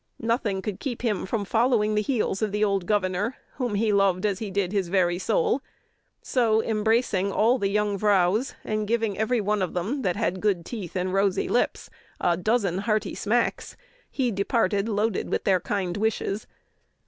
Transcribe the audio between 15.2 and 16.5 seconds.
with their kind wishes."